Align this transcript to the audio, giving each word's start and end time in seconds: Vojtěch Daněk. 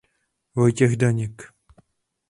Vojtěch 0.55 0.95
Daněk. 0.95 1.53